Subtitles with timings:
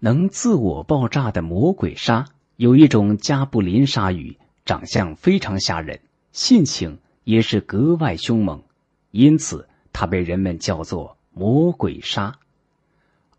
[0.00, 6.00] 能自我爆炸的魔鬼鲨有一种加布林鲨鱼，长相非常吓人，
[6.32, 8.62] 性情也是格外凶猛，
[9.10, 12.38] 因此它被人们叫做魔鬼鲨。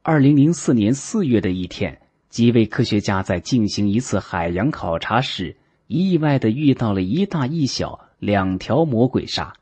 [0.01, 1.99] 二零零四年四月的一天，
[2.29, 5.55] 几位科学家在进行一次海洋考察时，
[5.87, 9.53] 意外的遇到了一大一小两条魔鬼鲨。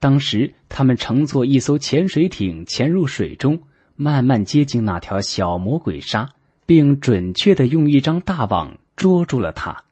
[0.00, 3.60] 当时，他们乘坐一艘潜水艇潜入水中，
[4.00, 6.30] 慢慢接近那条小魔鬼鲨，
[6.66, 9.82] 并准确的用一张大网捉住了它。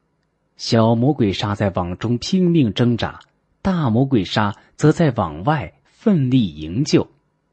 [0.55, 3.19] 小魔鬼鲨在网中拼命挣扎，
[3.61, 7.05] 大魔鬼鲨则在网外奋力营救。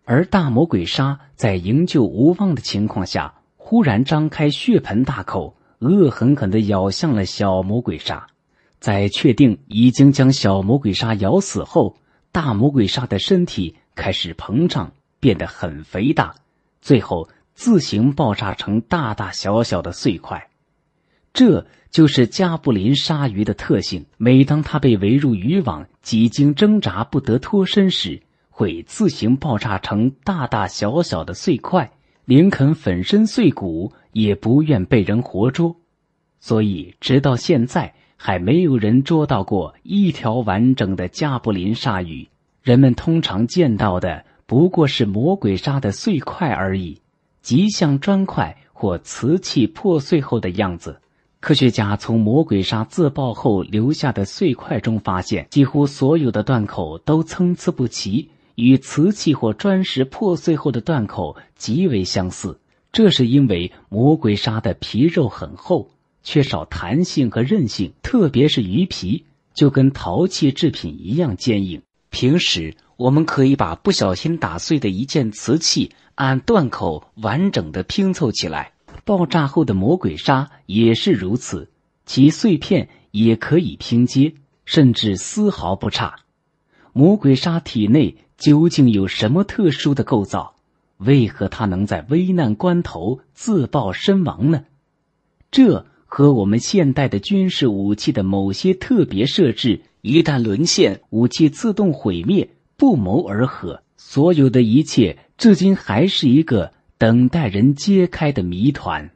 [0.05, 8.29] 而大魔鬼鲨在营救无望的情况下，忽然张开血盆大口，恶狠狠地咬向了小魔鬼鲨。
[8.79, 11.97] 在确定已经将小魔鬼鲨咬死后，
[12.31, 16.35] 大魔鬼鲨的身体开始膨胀，变得很肥大，
[16.85, 20.51] 最后自行爆炸成大大小小的碎块。
[21.33, 31.91] 这就是加布林鲨鱼的特性：每当它被围入渔网，几经挣扎不得脱身时，会自行爆炸成大大小小的碎块，
[32.27, 35.77] 林肯粉身碎骨，也不愿被人活捉。
[36.39, 42.29] 所以，直到现在还没有人捉到过一条完整的加布林鲨鱼。
[42.63, 47.01] 人们通常见到的不过是魔鬼鲨的碎块而已，
[47.43, 51.01] 极像砖块或瓷器破碎后的样子。
[51.41, 58.31] 科学家从魔鬼鲨自爆后留下的碎块中发现，几乎所有的断口都参差不齐。
[58.55, 62.61] 与瓷器或砖石破碎后的断口极为相似，
[62.93, 65.91] 这是因为魔鬼鲨的皮肉很厚，
[66.23, 71.83] 缺少弹性和韧性，特别是鱼皮就跟陶器制品一样坚硬。
[72.11, 78.73] 平时我们可以把不小心打碎的一件瓷器按断口完整的拼凑起来，
[79.05, 81.71] 爆炸后的魔鬼鲨也是如此，
[82.07, 84.35] 其碎片也可以拼接，
[84.65, 86.17] 甚至丝毫不差。
[86.93, 88.17] 魔鬼鲨体内。
[88.37, 90.57] 究竟有什么特殊的构造？
[90.97, 94.65] 为何它能在危难关头自爆身亡呢？
[95.53, 102.51] 这和我们现代的军事武器的某些特别设置一旦沦陷，武器自动毁灭
[102.85, 103.81] 不谋而合。
[103.97, 109.11] 所有的一切，至今还是一个等待人揭开的谜团。